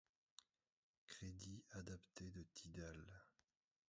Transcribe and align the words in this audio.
Crédits 1.05 1.63
adaptés 1.73 2.31
de 2.31 2.41
Tidal. 2.51 3.05